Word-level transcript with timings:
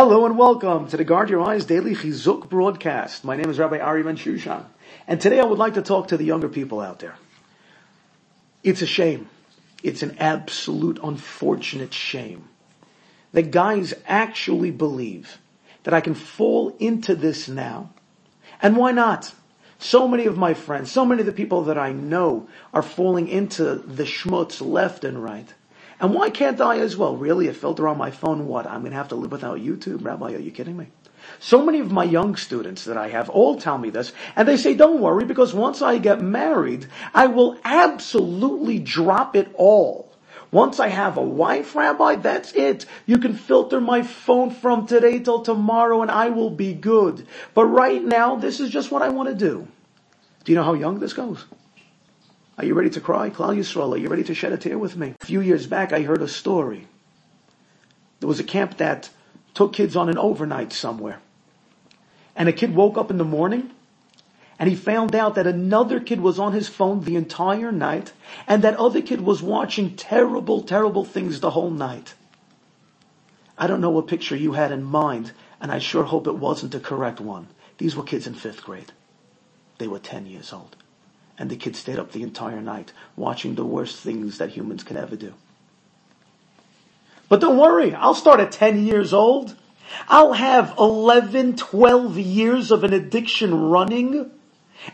Hello 0.00 0.26
and 0.26 0.38
welcome 0.38 0.86
to 0.86 0.96
the 0.96 1.02
Guard 1.02 1.28
Your 1.28 1.42
Eyes 1.42 1.64
Daily 1.64 1.92
Chizuk 1.92 2.48
broadcast. 2.48 3.24
My 3.24 3.34
name 3.34 3.50
is 3.50 3.58
Rabbi 3.58 3.80
Ari 3.80 4.04
Ben 4.04 4.16
and 5.08 5.20
today 5.20 5.40
I 5.40 5.44
would 5.44 5.58
like 5.58 5.74
to 5.74 5.82
talk 5.82 6.06
to 6.06 6.16
the 6.16 6.24
younger 6.24 6.48
people 6.48 6.78
out 6.78 7.00
there. 7.00 7.16
It's 8.62 8.80
a 8.80 8.86
shame. 8.86 9.28
It's 9.82 10.04
an 10.04 10.16
absolute 10.20 11.00
unfortunate 11.02 11.92
shame 11.92 12.48
that 13.32 13.50
guys 13.50 13.92
actually 14.06 14.70
believe 14.70 15.38
that 15.82 15.94
I 15.94 16.00
can 16.00 16.14
fall 16.14 16.76
into 16.78 17.16
this 17.16 17.48
now. 17.48 17.90
And 18.62 18.76
why 18.76 18.92
not? 18.92 19.34
So 19.80 20.06
many 20.06 20.26
of 20.26 20.38
my 20.38 20.54
friends, 20.54 20.92
so 20.92 21.04
many 21.04 21.22
of 21.22 21.26
the 21.26 21.32
people 21.32 21.64
that 21.64 21.76
I 21.76 21.90
know 21.90 22.48
are 22.72 22.82
falling 22.82 23.26
into 23.26 23.74
the 23.74 24.04
schmutz 24.04 24.64
left 24.64 25.02
and 25.02 25.20
right. 25.20 25.52
And 26.00 26.14
why 26.14 26.30
can't 26.30 26.60
I 26.60 26.78
as 26.78 26.96
well? 26.96 27.16
Really, 27.16 27.48
a 27.48 27.54
filter 27.54 27.88
on 27.88 27.98
my 27.98 28.10
phone? 28.10 28.46
What? 28.46 28.66
I'm 28.66 28.80
going 28.80 28.92
to 28.92 28.96
have 28.96 29.08
to 29.08 29.16
live 29.16 29.32
without 29.32 29.58
YouTube? 29.58 30.04
Rabbi, 30.04 30.34
are 30.34 30.38
you 30.38 30.50
kidding 30.50 30.76
me? 30.76 30.88
So 31.40 31.64
many 31.64 31.80
of 31.80 31.90
my 31.90 32.04
young 32.04 32.36
students 32.36 32.84
that 32.84 32.96
I 32.96 33.08
have 33.08 33.28
all 33.28 33.58
tell 33.58 33.78
me 33.78 33.90
this, 33.90 34.12
and 34.36 34.46
they 34.46 34.56
say, 34.56 34.74
don't 34.74 35.00
worry, 35.00 35.24
because 35.24 35.52
once 35.52 35.82
I 35.82 35.98
get 35.98 36.22
married, 36.22 36.86
I 37.12 37.26
will 37.26 37.58
absolutely 37.64 38.78
drop 38.78 39.36
it 39.36 39.50
all. 39.54 40.08
Once 40.50 40.80
I 40.80 40.88
have 40.88 41.16
a 41.16 41.22
wife, 41.22 41.76
Rabbi, 41.76 42.16
that's 42.16 42.52
it. 42.52 42.86
You 43.04 43.18
can 43.18 43.34
filter 43.34 43.80
my 43.80 44.02
phone 44.02 44.50
from 44.50 44.86
today 44.86 45.18
till 45.18 45.42
tomorrow 45.42 46.00
and 46.00 46.10
I 46.10 46.30
will 46.30 46.48
be 46.48 46.72
good. 46.72 47.26
But 47.52 47.66
right 47.66 48.02
now, 48.02 48.36
this 48.36 48.58
is 48.58 48.70
just 48.70 48.90
what 48.90 49.02
I 49.02 49.10
want 49.10 49.28
to 49.28 49.34
do. 49.34 49.68
Do 50.44 50.52
you 50.52 50.56
know 50.56 50.64
how 50.64 50.72
young 50.72 51.00
this 51.00 51.12
goes? 51.12 51.44
Are 52.58 52.64
you 52.64 52.74
ready 52.74 52.90
to 52.90 53.00
cry? 53.00 53.30
Klal 53.30 53.56
Yisrael, 53.56 53.94
are 53.94 53.98
you 53.98 54.08
ready 54.08 54.24
to 54.24 54.34
shed 54.34 54.52
a 54.52 54.56
tear 54.58 54.76
with 54.76 54.96
me? 54.96 55.14
A 55.20 55.24
few 55.24 55.40
years 55.40 55.68
back, 55.68 55.92
I 55.92 56.02
heard 56.02 56.22
a 56.22 56.26
story. 56.26 56.88
There 58.18 58.28
was 58.28 58.40
a 58.40 58.44
camp 58.44 58.78
that 58.78 59.10
took 59.54 59.72
kids 59.72 59.94
on 59.94 60.08
an 60.08 60.18
overnight 60.18 60.72
somewhere. 60.72 61.20
And 62.34 62.48
a 62.48 62.52
kid 62.52 62.74
woke 62.74 62.98
up 62.98 63.12
in 63.12 63.18
the 63.18 63.24
morning 63.24 63.70
and 64.58 64.68
he 64.68 64.74
found 64.74 65.14
out 65.14 65.36
that 65.36 65.46
another 65.46 66.00
kid 66.00 66.20
was 66.20 66.40
on 66.40 66.52
his 66.52 66.68
phone 66.68 67.02
the 67.02 67.14
entire 67.14 67.70
night 67.70 68.12
and 68.48 68.64
that 68.64 68.76
other 68.76 69.02
kid 69.02 69.20
was 69.20 69.40
watching 69.40 69.94
terrible, 69.94 70.62
terrible 70.62 71.04
things 71.04 71.38
the 71.38 71.50
whole 71.50 71.70
night. 71.70 72.14
I 73.56 73.68
don't 73.68 73.80
know 73.80 73.90
what 73.90 74.08
picture 74.08 74.34
you 74.34 74.54
had 74.54 74.72
in 74.72 74.82
mind 74.82 75.30
and 75.60 75.70
I 75.70 75.78
sure 75.78 76.02
hope 76.02 76.26
it 76.26 76.34
wasn't 76.34 76.72
the 76.72 76.80
correct 76.80 77.20
one. 77.20 77.46
These 77.78 77.94
were 77.94 78.02
kids 78.02 78.26
in 78.26 78.34
fifth 78.34 78.64
grade. 78.64 78.92
They 79.78 79.86
were 79.86 80.00
10 80.00 80.26
years 80.26 80.52
old 80.52 80.74
and 81.38 81.50
the 81.50 81.56
kid 81.56 81.76
stayed 81.76 81.98
up 81.98 82.12
the 82.12 82.22
entire 82.22 82.60
night 82.60 82.92
watching 83.16 83.54
the 83.54 83.64
worst 83.64 83.98
things 83.98 84.38
that 84.38 84.50
humans 84.50 84.82
can 84.82 84.96
ever 84.96 85.16
do. 85.16 85.34
But 87.28 87.40
don't 87.40 87.58
worry, 87.58 87.94
I'll 87.94 88.14
start 88.14 88.40
at 88.40 88.52
10 88.52 88.86
years 88.86 89.12
old. 89.12 89.54
I'll 90.08 90.32
have 90.32 90.74
11, 90.78 91.56
12 91.56 92.18
years 92.18 92.70
of 92.70 92.84
an 92.84 92.92
addiction 92.92 93.54
running. 93.54 94.30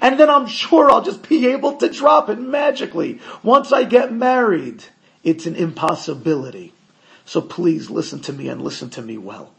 And 0.00 0.18
then 0.18 0.28
I'm 0.28 0.46
sure 0.46 0.90
I'll 0.90 1.02
just 1.02 1.28
be 1.28 1.46
able 1.48 1.76
to 1.76 1.88
drop 1.88 2.28
it 2.28 2.38
magically 2.38 3.20
once 3.42 3.72
I 3.72 3.84
get 3.84 4.12
married. 4.12 4.84
It's 5.22 5.46
an 5.46 5.56
impossibility. 5.56 6.72
So 7.24 7.40
please 7.40 7.88
listen 7.88 8.20
to 8.20 8.32
me 8.32 8.48
and 8.48 8.60
listen 8.60 8.90
to 8.90 9.02
me 9.02 9.16
well. 9.16 9.52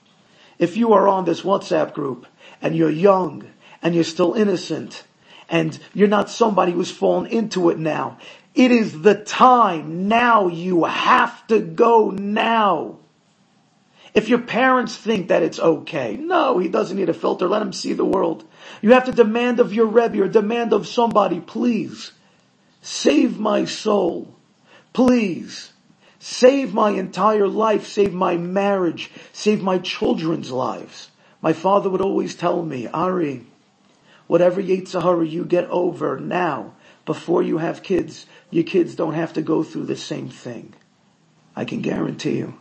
If 0.60 0.78
you 0.78 0.94
are 0.94 1.08
on 1.08 1.26
this 1.26 1.42
WhatsApp 1.42 1.94
group 1.94 2.28
and 2.62 2.76
you're 2.76 2.90
young 2.90 3.46
and 3.82 3.96
you're 3.96 4.04
still 4.04 4.34
innocent 4.34 5.04
and 5.50 5.78
you're 5.94 6.08
not 6.08 6.30
somebody 6.30 6.72
who's 6.72 6.92
fallen 6.92 7.28
into 7.28 7.70
it 7.70 7.78
now. 7.80 8.18
It 8.54 8.72
is 8.72 9.02
the 9.02 9.16
time 9.16 10.08
now. 10.08 10.48
You 10.48 10.86
have 10.86 11.46
to 11.48 11.60
go 11.60 12.10
now. 12.10 13.00
If 14.14 14.30
your 14.30 14.40
parents 14.40 14.96
think 14.96 15.28
that 15.28 15.44
it's 15.44 15.60
okay, 15.60 16.16
no, 16.16 16.58
he 16.58 16.70
doesn't 16.70 16.96
need 16.96 17.10
a 17.10 17.14
filter. 17.14 17.50
Let 17.50 17.62
him 17.62 17.74
see 17.74 17.92
the 17.92 18.06
world. 18.06 18.46
You 18.82 18.94
have 18.94 19.06
to 19.06 19.12
demand 19.12 19.60
of 19.60 19.74
your 19.74 19.88
Rebbe 19.88 20.24
or 20.24 20.30
demand 20.30 20.72
of 20.72 20.88
somebody, 20.88 21.42
please, 21.42 22.14
save 22.82 23.38
my 23.38 23.66
soul. 23.66 24.34
Please, 24.94 25.74
save 26.20 26.74
my 26.74 26.92
entire 26.92 27.50
life, 27.50 27.88
save 27.88 28.14
my 28.14 28.38
marriage, 28.38 29.12
save 29.34 29.62
my 29.62 29.80
children's 29.80 30.50
lives. 30.50 31.10
My 31.42 31.52
father 31.52 31.90
would 31.90 32.00
always 32.00 32.36
tell 32.36 32.64
me, 32.64 32.88
Ari, 32.88 33.46
Whatever 34.28 34.62
Yetzer 34.62 35.02
Hara 35.02 35.26
you 35.26 35.46
get 35.46 35.70
over 35.70 36.20
now, 36.20 36.74
before 37.06 37.44
you 37.44 37.60
have 37.60 37.84
kids, 37.84 38.26
your 38.50 38.64
kids 38.64 38.96
don't 38.96 39.14
have 39.14 39.34
to 39.34 39.42
go 39.42 39.64
through 39.64 39.86
the 39.86 39.96
same 39.96 40.30
thing. 40.30 40.74
I 41.56 41.66
can 41.66 41.82
guarantee 41.82 42.38
you, 42.38 42.56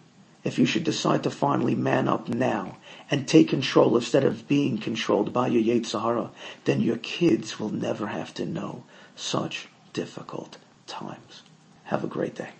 if 0.44 0.58
you 0.58 0.66
should 0.66 0.84
decide 0.84 1.22
to 1.22 1.30
finally 1.30 1.74
man 1.74 2.06
up 2.06 2.28
now 2.28 2.76
and 3.10 3.26
take 3.26 3.48
control 3.48 3.96
instead 3.96 4.24
of 4.24 4.46
being 4.46 4.76
controlled 4.76 5.32
by 5.32 5.46
your 5.46 5.62
Yetzer 5.62 6.02
Hara, 6.02 6.30
then 6.64 6.82
your 6.82 6.98
kids 6.98 7.58
will 7.58 7.70
never 7.70 8.08
have 8.08 8.34
to 8.34 8.44
know 8.44 8.84
such 9.16 9.68
difficult 9.94 10.58
times. 10.86 11.42
Have 11.84 12.04
a 12.04 12.08
great 12.08 12.34
day. 12.34 12.50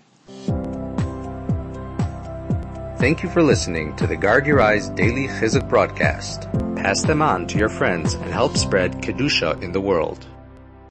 Thank 2.97 3.23
you 3.23 3.29
for 3.29 3.43
listening 3.43 3.95
to 3.97 4.07
the 4.07 4.17
Guard 4.17 4.47
Your 4.47 4.63
Eyes 4.63 4.89
Daily 4.89 5.29
Chizuk 5.29 5.69
broadcast. 5.69 6.49
Pass 6.85 7.03
them 7.03 7.23
on 7.23 7.47
to 7.47 7.57
your 7.57 7.71
friends 7.71 8.13
and 8.13 8.31
help 8.31 8.59
spread 8.59 9.01
Kedusha 9.01 9.63
in 9.63 9.73
the 9.73 9.81
world. 9.81 10.27